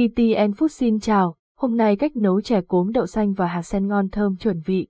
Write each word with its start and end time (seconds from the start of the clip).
ETN 0.00 0.50
Food 0.50 0.68
xin 0.68 1.00
chào, 1.00 1.36
hôm 1.56 1.76
nay 1.76 1.96
cách 1.96 2.16
nấu 2.16 2.40
chè 2.40 2.60
cốm 2.60 2.92
đậu 2.92 3.06
xanh 3.06 3.32
và 3.32 3.46
hạt 3.46 3.62
sen 3.62 3.86
ngon 3.86 4.08
thơm 4.08 4.36
chuẩn 4.36 4.60
vị. 4.64 4.88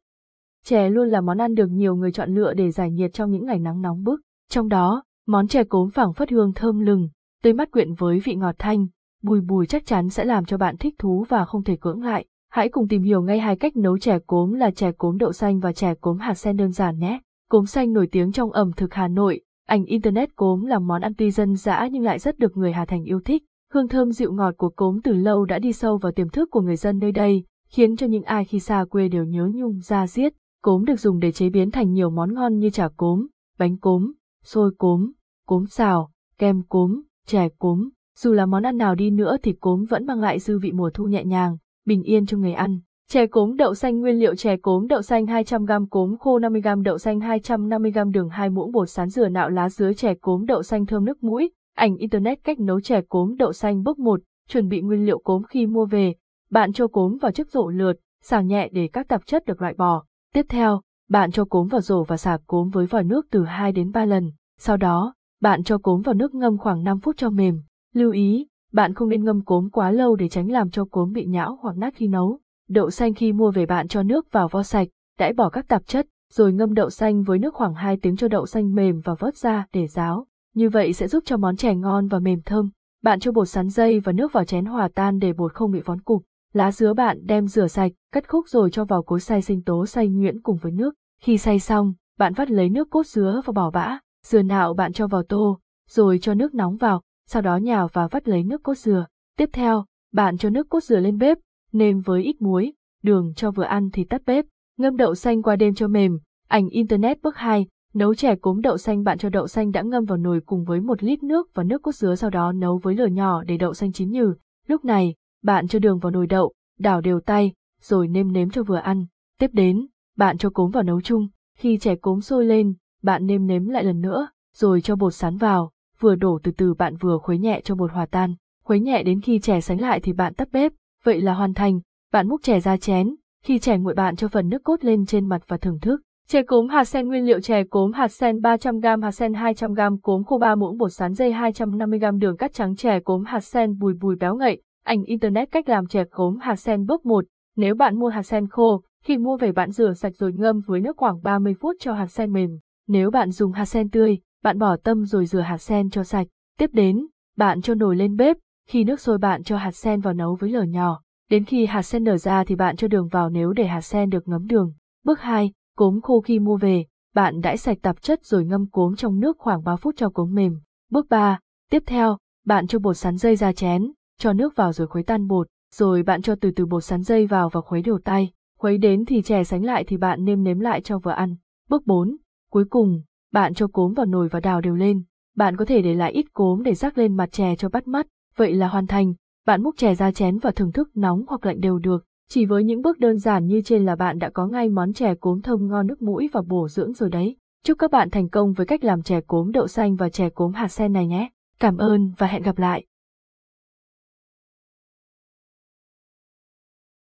Chè 0.64 0.88
luôn 0.88 1.08
là 1.08 1.20
món 1.20 1.38
ăn 1.38 1.54
được 1.54 1.66
nhiều 1.66 1.96
người 1.96 2.12
chọn 2.12 2.34
lựa 2.34 2.54
để 2.54 2.70
giải 2.70 2.90
nhiệt 2.90 3.12
trong 3.12 3.30
những 3.30 3.46
ngày 3.46 3.58
nắng 3.58 3.82
nóng 3.82 4.02
bức. 4.02 4.20
Trong 4.50 4.68
đó, 4.68 5.02
món 5.26 5.48
chè 5.48 5.64
cốm 5.64 5.90
phảng 5.90 6.12
phất 6.12 6.30
hương 6.30 6.52
thơm 6.52 6.78
lừng, 6.78 7.08
tươi 7.42 7.52
mắt 7.52 7.70
quyện 7.70 7.94
với 7.94 8.20
vị 8.24 8.34
ngọt 8.34 8.54
thanh, 8.58 8.86
bùi 9.22 9.40
bùi 9.40 9.66
chắc 9.66 9.86
chắn 9.86 10.08
sẽ 10.08 10.24
làm 10.24 10.44
cho 10.44 10.56
bạn 10.56 10.76
thích 10.76 10.94
thú 10.98 11.24
và 11.28 11.44
không 11.44 11.64
thể 11.64 11.76
cưỡng 11.80 12.02
lại. 12.02 12.24
Hãy 12.50 12.68
cùng 12.68 12.88
tìm 12.88 13.02
hiểu 13.02 13.22
ngay 13.22 13.38
hai 13.38 13.56
cách 13.56 13.76
nấu 13.76 13.98
chè 13.98 14.18
cốm 14.26 14.52
là 14.52 14.70
chè 14.70 14.92
cốm 14.92 15.18
đậu 15.18 15.32
xanh 15.32 15.60
và 15.60 15.72
chè 15.72 15.94
cốm 15.94 16.18
hạt 16.18 16.34
sen 16.34 16.56
đơn 16.56 16.72
giản 16.72 16.98
nhé. 16.98 17.20
Cốm 17.50 17.66
xanh 17.66 17.92
nổi 17.92 18.08
tiếng 18.12 18.32
trong 18.32 18.52
ẩm 18.52 18.72
thực 18.76 18.94
Hà 18.94 19.08
Nội, 19.08 19.40
ảnh 19.66 19.84
Internet 19.84 20.36
cốm 20.36 20.64
là 20.64 20.78
món 20.78 21.02
ăn 21.02 21.12
tuy 21.18 21.30
dân 21.30 21.56
dã 21.56 21.88
nhưng 21.92 22.02
lại 22.02 22.18
rất 22.18 22.38
được 22.38 22.56
người 22.56 22.72
Hà 22.72 22.84
Thành 22.84 23.04
yêu 23.04 23.20
thích. 23.24 23.42
Hương 23.72 23.88
thơm 23.88 24.12
dịu 24.12 24.32
ngọt 24.32 24.54
của 24.56 24.68
cốm 24.68 25.00
từ 25.04 25.12
lâu 25.12 25.44
đã 25.44 25.58
đi 25.58 25.72
sâu 25.72 25.98
vào 25.98 26.12
tiềm 26.12 26.28
thức 26.28 26.50
của 26.50 26.60
người 26.60 26.76
dân 26.76 26.98
nơi 26.98 27.12
đây, 27.12 27.44
khiến 27.70 27.96
cho 27.96 28.06
những 28.06 28.22
ai 28.22 28.44
khi 28.44 28.60
xa 28.60 28.84
quê 28.90 29.08
đều 29.08 29.24
nhớ 29.24 29.50
nhung 29.54 29.80
ra 29.80 30.06
giết. 30.06 30.32
Cốm 30.62 30.84
được 30.84 31.00
dùng 31.00 31.18
để 31.18 31.32
chế 31.32 31.50
biến 31.50 31.70
thành 31.70 31.92
nhiều 31.92 32.10
món 32.10 32.34
ngon 32.34 32.58
như 32.58 32.70
chả 32.70 32.88
cốm, 32.96 33.26
bánh 33.58 33.78
cốm, 33.78 34.12
xôi 34.44 34.70
cốm, 34.78 35.12
cốm 35.46 35.66
xào, 35.66 36.10
kem 36.38 36.62
cốm, 36.68 37.02
chè 37.26 37.48
cốm. 37.58 37.88
Dù 38.18 38.32
là 38.32 38.46
món 38.46 38.62
ăn 38.62 38.76
nào 38.76 38.94
đi 38.94 39.10
nữa 39.10 39.36
thì 39.42 39.52
cốm 39.52 39.84
vẫn 39.84 40.06
mang 40.06 40.20
lại 40.20 40.38
dư 40.38 40.58
vị 40.58 40.72
mùa 40.72 40.90
thu 40.94 41.04
nhẹ 41.04 41.24
nhàng, 41.24 41.56
bình 41.86 42.02
yên 42.02 42.26
cho 42.26 42.38
người 42.38 42.52
ăn. 42.52 42.80
Chè 43.10 43.26
cốm 43.26 43.56
đậu 43.56 43.74
xanh 43.74 44.00
nguyên 44.00 44.18
liệu 44.18 44.34
chè 44.34 44.56
cốm 44.56 44.86
đậu 44.86 45.02
xanh 45.02 45.26
200g 45.26 45.86
cốm 45.90 46.16
khô 46.18 46.38
50g 46.38 46.82
đậu 46.82 46.98
xanh 46.98 47.18
250g 47.18 48.12
đường 48.12 48.28
2 48.28 48.50
muỗng 48.50 48.72
bột 48.72 48.90
sán 48.90 49.08
dừa 49.08 49.28
nạo 49.28 49.50
lá 49.50 49.68
dứa 49.68 49.92
chè 49.92 50.14
cốm 50.14 50.46
đậu 50.46 50.62
xanh 50.62 50.86
thơm 50.86 51.04
nước 51.04 51.22
mũi, 51.22 51.50
ảnh 51.78 51.96
internet 51.96 52.44
cách 52.44 52.60
nấu 52.60 52.80
chè 52.80 53.00
cốm 53.08 53.36
đậu 53.38 53.52
xanh 53.52 53.82
bước 53.82 53.98
1, 53.98 54.20
chuẩn 54.48 54.68
bị 54.68 54.80
nguyên 54.80 55.06
liệu 55.06 55.18
cốm 55.18 55.42
khi 55.42 55.66
mua 55.66 55.84
về, 55.84 56.14
bạn 56.50 56.72
cho 56.72 56.86
cốm 56.86 57.16
vào 57.16 57.32
chiếc 57.32 57.50
rổ 57.50 57.68
lượt, 57.68 57.92
xào 58.22 58.42
nhẹ 58.42 58.68
để 58.72 58.88
các 58.92 59.08
tạp 59.08 59.26
chất 59.26 59.46
được 59.46 59.62
loại 59.62 59.74
bỏ. 59.74 60.04
Tiếp 60.34 60.46
theo, 60.48 60.80
bạn 61.08 61.30
cho 61.30 61.44
cốm 61.44 61.68
vào 61.68 61.80
rổ 61.80 62.04
và 62.04 62.16
xả 62.16 62.38
cốm 62.46 62.68
với 62.68 62.86
vòi 62.86 63.04
nước 63.04 63.26
từ 63.30 63.44
2 63.44 63.72
đến 63.72 63.92
3 63.92 64.04
lần. 64.04 64.30
Sau 64.58 64.76
đó, 64.76 65.14
bạn 65.40 65.64
cho 65.64 65.78
cốm 65.78 66.02
vào 66.02 66.14
nước 66.14 66.34
ngâm 66.34 66.58
khoảng 66.58 66.84
5 66.84 67.00
phút 67.00 67.16
cho 67.16 67.30
mềm. 67.30 67.60
Lưu 67.94 68.12
ý, 68.12 68.46
bạn 68.72 68.94
không 68.94 69.08
nên 69.08 69.24
ngâm 69.24 69.44
cốm 69.44 69.70
quá 69.70 69.90
lâu 69.90 70.16
để 70.16 70.28
tránh 70.28 70.50
làm 70.50 70.70
cho 70.70 70.84
cốm 70.84 71.12
bị 71.12 71.26
nhão 71.26 71.58
hoặc 71.62 71.76
nát 71.76 71.94
khi 71.96 72.08
nấu. 72.08 72.40
Đậu 72.68 72.90
xanh 72.90 73.14
khi 73.14 73.32
mua 73.32 73.50
về 73.50 73.66
bạn 73.66 73.88
cho 73.88 74.02
nước 74.02 74.32
vào 74.32 74.48
vo 74.48 74.62
sạch, 74.62 74.88
đãi 75.18 75.32
bỏ 75.32 75.48
các 75.48 75.68
tạp 75.68 75.86
chất, 75.86 76.06
rồi 76.32 76.52
ngâm 76.52 76.74
đậu 76.74 76.90
xanh 76.90 77.22
với 77.22 77.38
nước 77.38 77.54
khoảng 77.54 77.74
2 77.74 77.96
tiếng 77.96 78.16
cho 78.16 78.28
đậu 78.28 78.46
xanh 78.46 78.74
mềm 78.74 79.00
và 79.04 79.14
vớt 79.14 79.36
ra 79.36 79.66
để 79.72 79.86
ráo. 79.86 80.26
Như 80.58 80.68
vậy 80.68 80.92
sẽ 80.92 81.08
giúp 81.08 81.22
cho 81.26 81.36
món 81.36 81.56
chè 81.56 81.74
ngon 81.74 82.08
và 82.08 82.18
mềm 82.18 82.42
thơm. 82.42 82.70
Bạn 83.02 83.20
cho 83.20 83.32
bột 83.32 83.48
sắn 83.48 83.68
dây 83.68 84.00
và 84.00 84.12
nước 84.12 84.32
vào 84.32 84.44
chén 84.44 84.64
hòa 84.64 84.88
tan 84.94 85.18
để 85.18 85.32
bột 85.32 85.54
không 85.54 85.70
bị 85.70 85.80
vón 85.80 86.00
cục. 86.00 86.22
Lá 86.52 86.72
dứa 86.72 86.94
bạn 86.94 87.18
đem 87.26 87.46
rửa 87.46 87.66
sạch, 87.66 87.92
cắt 88.12 88.28
khúc 88.28 88.48
rồi 88.48 88.70
cho 88.70 88.84
vào 88.84 89.02
cối 89.02 89.20
xay 89.20 89.42
sinh 89.42 89.62
tố 89.62 89.86
xay 89.86 90.08
nhuyễn 90.08 90.42
cùng 90.42 90.56
với 90.56 90.72
nước. 90.72 90.94
Khi 91.22 91.38
xay 91.38 91.60
xong, 91.60 91.94
bạn 92.18 92.34
vắt 92.34 92.50
lấy 92.50 92.70
nước 92.70 92.90
cốt 92.90 93.06
dứa 93.06 93.40
và 93.44 93.52
bỏ 93.52 93.70
bã. 93.70 93.98
Dừa 94.26 94.42
nạo 94.42 94.74
bạn 94.74 94.92
cho 94.92 95.06
vào 95.06 95.22
tô, 95.22 95.58
rồi 95.88 96.18
cho 96.22 96.34
nước 96.34 96.54
nóng 96.54 96.76
vào, 96.76 97.02
sau 97.26 97.42
đó 97.42 97.56
nhào 97.56 97.88
và 97.92 98.06
vắt 98.06 98.28
lấy 98.28 98.44
nước 98.44 98.62
cốt 98.62 98.78
dừa. 98.78 99.06
Tiếp 99.36 99.50
theo, 99.52 99.84
bạn 100.12 100.38
cho 100.38 100.50
nước 100.50 100.68
cốt 100.68 100.82
dừa 100.82 101.00
lên 101.00 101.18
bếp, 101.18 101.38
nêm 101.72 102.00
với 102.00 102.22
ít 102.22 102.42
muối, 102.42 102.72
đường 103.02 103.32
cho 103.36 103.50
vừa 103.50 103.64
ăn 103.64 103.90
thì 103.92 104.04
tắt 104.04 104.22
bếp. 104.26 104.44
Ngâm 104.78 104.96
đậu 104.96 105.14
xanh 105.14 105.42
qua 105.42 105.56
đêm 105.56 105.74
cho 105.74 105.88
mềm. 105.88 106.18
Ảnh 106.48 106.68
Internet 106.68 107.22
bước 107.22 107.36
2, 107.36 107.66
Nấu 107.98 108.14
chè 108.14 108.34
cốm 108.34 108.60
đậu 108.60 108.78
xanh 108.78 109.04
bạn 109.04 109.18
cho 109.18 109.28
đậu 109.28 109.46
xanh 109.46 109.72
đã 109.72 109.82
ngâm 109.82 110.04
vào 110.04 110.18
nồi 110.18 110.40
cùng 110.46 110.64
với 110.64 110.80
một 110.80 111.02
lít 111.02 111.22
nước 111.22 111.54
và 111.54 111.64
nước 111.64 111.82
cốt 111.82 111.94
dứa 111.94 112.14
sau 112.14 112.30
đó 112.30 112.52
nấu 112.52 112.78
với 112.78 112.94
lửa 112.94 113.06
nhỏ 113.06 113.44
để 113.44 113.56
đậu 113.56 113.74
xanh 113.74 113.92
chín 113.92 114.10
nhừ. 114.10 114.34
Lúc 114.66 114.84
này, 114.84 115.14
bạn 115.42 115.68
cho 115.68 115.78
đường 115.78 115.98
vào 115.98 116.10
nồi 116.10 116.26
đậu, 116.26 116.52
đảo 116.78 117.00
đều 117.00 117.20
tay, 117.20 117.52
rồi 117.82 118.08
nêm 118.08 118.32
nếm 118.32 118.50
cho 118.50 118.62
vừa 118.62 118.76
ăn. 118.76 119.06
Tiếp 119.38 119.50
đến, 119.52 119.86
bạn 120.16 120.38
cho 120.38 120.50
cốm 120.50 120.70
vào 120.70 120.82
nấu 120.82 121.00
chung. 121.00 121.28
Khi 121.58 121.78
chè 121.78 121.94
cốm 121.94 122.20
sôi 122.20 122.44
lên, 122.44 122.74
bạn 123.02 123.26
nêm 123.26 123.46
nếm 123.46 123.68
lại 123.68 123.84
lần 123.84 124.00
nữa, 124.00 124.28
rồi 124.54 124.80
cho 124.80 124.96
bột 124.96 125.14
sắn 125.14 125.36
vào, 125.36 125.70
vừa 125.98 126.14
đổ 126.14 126.38
từ 126.42 126.52
từ 126.52 126.74
bạn 126.74 126.96
vừa 126.96 127.18
khuấy 127.18 127.38
nhẹ 127.38 127.60
cho 127.64 127.74
bột 127.74 127.92
hòa 127.92 128.06
tan. 128.06 128.34
Khuấy 128.64 128.80
nhẹ 128.80 129.02
đến 129.02 129.20
khi 129.20 129.38
chè 129.38 129.60
sánh 129.60 129.80
lại 129.80 130.00
thì 130.00 130.12
bạn 130.12 130.34
tắt 130.34 130.48
bếp, 130.52 130.72
vậy 131.04 131.20
là 131.20 131.34
hoàn 131.34 131.54
thành. 131.54 131.80
Bạn 132.12 132.28
múc 132.28 132.42
chè 132.42 132.60
ra 132.60 132.76
chén, 132.76 133.14
khi 133.44 133.58
chè 133.58 133.78
nguội 133.78 133.94
bạn 133.94 134.16
cho 134.16 134.28
phần 134.28 134.48
nước 134.48 134.64
cốt 134.64 134.84
lên 134.84 135.06
trên 135.06 135.26
mặt 135.26 135.42
và 135.46 135.56
thưởng 135.56 135.80
thức. 135.80 136.00
Chè 136.32 136.42
cốm 136.42 136.68
hạt 136.68 136.84
sen 136.84 137.08
nguyên 137.08 137.26
liệu 137.26 137.40
chè 137.40 137.64
cốm 137.64 137.92
hạt 137.92 138.08
sen 138.08 138.36
300g 138.36 139.02
hạt 139.02 139.10
sen 139.10 139.32
200g 139.32 139.98
cốm 140.02 140.24
khô 140.24 140.38
3 140.38 140.54
muỗng 140.54 140.78
bột 140.78 140.92
sắn 140.92 141.14
dây 141.14 141.32
250g 141.32 142.18
đường 142.18 142.36
cắt 142.36 142.52
trắng 142.54 142.76
chè 142.76 143.00
cốm 143.00 143.24
hạt 143.24 143.40
sen 143.40 143.78
bùi 143.78 143.94
bùi 143.94 144.16
béo 144.16 144.36
ngậy. 144.36 144.62
Ảnh 144.84 145.04
internet 145.04 145.50
cách 145.50 145.68
làm 145.68 145.86
chè 145.86 146.04
cốm 146.10 146.38
hạt 146.40 146.56
sen 146.56 146.86
bước 146.86 147.06
1. 147.06 147.24
Nếu 147.56 147.74
bạn 147.74 147.98
mua 147.98 148.08
hạt 148.08 148.22
sen 148.22 148.48
khô, 148.48 148.82
khi 149.04 149.18
mua 149.18 149.36
về 149.36 149.52
bạn 149.52 149.70
rửa 149.70 149.92
sạch 149.92 150.12
rồi 150.16 150.32
ngâm 150.32 150.60
với 150.66 150.80
nước 150.80 150.96
khoảng 150.96 151.22
30 151.22 151.54
phút 151.60 151.76
cho 151.80 151.92
hạt 151.92 152.06
sen 152.06 152.32
mềm. 152.32 152.50
Nếu 152.88 153.10
bạn 153.10 153.30
dùng 153.30 153.52
hạt 153.52 153.64
sen 153.64 153.90
tươi, 153.90 154.18
bạn 154.44 154.58
bỏ 154.58 154.76
tâm 154.76 155.04
rồi 155.04 155.26
rửa 155.26 155.40
hạt 155.40 155.58
sen 155.58 155.90
cho 155.90 156.04
sạch. 156.04 156.26
Tiếp 156.58 156.70
đến, 156.72 157.06
bạn 157.36 157.60
cho 157.60 157.74
nồi 157.74 157.96
lên 157.96 158.16
bếp, 158.16 158.36
khi 158.68 158.84
nước 158.84 159.00
sôi 159.00 159.18
bạn 159.18 159.42
cho 159.42 159.56
hạt 159.56 159.72
sen 159.72 160.00
vào 160.00 160.14
nấu 160.14 160.34
với 160.40 160.50
lửa 160.50 160.64
nhỏ. 160.68 161.00
Đến 161.30 161.44
khi 161.44 161.66
hạt 161.66 161.82
sen 161.82 162.04
nở 162.04 162.16
ra 162.16 162.44
thì 162.44 162.54
bạn 162.54 162.76
cho 162.76 162.88
đường 162.88 163.08
vào 163.08 163.30
nếu 163.30 163.52
để 163.52 163.66
hạt 163.66 163.80
sen 163.80 164.10
được 164.10 164.28
ngấm 164.28 164.46
đường. 164.46 164.72
Bước 165.04 165.20
2, 165.20 165.52
Cốm 165.78 166.00
khô 166.00 166.20
khi 166.20 166.38
mua 166.38 166.56
về, 166.56 166.84
bạn 167.14 167.40
đãi 167.40 167.56
sạch 167.56 167.78
tạp 167.82 168.02
chất 168.02 168.24
rồi 168.24 168.44
ngâm 168.44 168.66
cốm 168.66 168.96
trong 168.96 169.20
nước 169.20 169.38
khoảng 169.38 169.64
3 169.64 169.76
phút 169.76 169.94
cho 169.96 170.08
cốm 170.08 170.34
mềm. 170.34 170.60
Bước 170.90 171.06
3. 171.08 171.38
Tiếp 171.70 171.82
theo, 171.86 172.18
bạn 172.46 172.66
cho 172.66 172.78
bột 172.78 172.96
sắn 172.96 173.16
dây 173.16 173.36
ra 173.36 173.52
chén, 173.52 173.92
cho 174.18 174.32
nước 174.32 174.56
vào 174.56 174.72
rồi 174.72 174.86
khuấy 174.86 175.04
tan 175.04 175.26
bột, 175.26 175.46
rồi 175.74 176.02
bạn 176.02 176.22
cho 176.22 176.34
từ 176.40 176.50
từ 176.50 176.66
bột 176.66 176.84
sắn 176.84 177.02
dây 177.02 177.26
vào 177.26 177.48
và 177.48 177.60
khuấy 177.60 177.82
đều 177.82 177.98
tay. 178.04 178.30
Khuấy 178.58 178.78
đến 178.78 179.04
thì 179.04 179.22
chè 179.22 179.44
sánh 179.44 179.64
lại 179.64 179.84
thì 179.84 179.96
bạn 179.96 180.24
nêm 180.24 180.44
nếm 180.44 180.60
lại 180.60 180.80
cho 180.80 180.98
vừa 180.98 181.10
ăn. 181.10 181.36
Bước 181.68 181.86
4. 181.86 182.16
Cuối 182.50 182.64
cùng, 182.70 183.02
bạn 183.32 183.54
cho 183.54 183.66
cốm 183.66 183.92
vào 183.92 184.06
nồi 184.06 184.28
và 184.28 184.40
đào 184.40 184.60
đều 184.60 184.74
lên. 184.74 185.02
Bạn 185.36 185.56
có 185.56 185.64
thể 185.64 185.82
để 185.82 185.94
lại 185.94 186.12
ít 186.12 186.26
cốm 186.32 186.62
để 186.62 186.74
rắc 186.74 186.98
lên 186.98 187.16
mặt 187.16 187.32
chè 187.32 187.56
cho 187.56 187.68
bắt 187.68 187.88
mắt. 187.88 188.06
Vậy 188.36 188.54
là 188.54 188.68
hoàn 188.68 188.86
thành. 188.86 189.14
Bạn 189.46 189.62
múc 189.62 189.76
chè 189.76 189.94
ra 189.94 190.12
chén 190.12 190.38
và 190.38 190.50
thưởng 190.50 190.72
thức 190.72 190.90
nóng 190.94 191.24
hoặc 191.28 191.46
lạnh 191.46 191.60
đều 191.60 191.78
được. 191.78 192.04
Chỉ 192.30 192.46
với 192.46 192.64
những 192.64 192.82
bước 192.82 192.98
đơn 192.98 193.18
giản 193.18 193.46
như 193.46 193.62
trên 193.64 193.84
là 193.84 193.96
bạn 193.96 194.18
đã 194.18 194.30
có 194.30 194.46
ngay 194.46 194.68
món 194.68 194.92
chè 194.92 195.14
cốm 195.14 195.42
thơm 195.42 195.68
ngon 195.68 195.86
nước 195.86 196.02
mũi 196.02 196.28
và 196.32 196.42
bổ 196.42 196.68
dưỡng 196.68 196.92
rồi 196.92 197.10
đấy. 197.10 197.36
Chúc 197.64 197.78
các 197.78 197.90
bạn 197.90 198.10
thành 198.10 198.28
công 198.28 198.52
với 198.52 198.66
cách 198.66 198.84
làm 198.84 199.02
chè 199.02 199.20
cốm 199.20 199.52
đậu 199.52 199.68
xanh 199.68 199.96
và 199.96 200.08
chè 200.08 200.30
cốm 200.30 200.52
hạt 200.52 200.68
sen 200.68 200.92
này 200.92 201.06
nhé. 201.06 201.28
Cảm 201.60 201.76
ơn 201.76 202.12
và 202.18 202.26
hẹn 202.26 202.42
gặp 202.42 202.58
lại. 202.58 202.84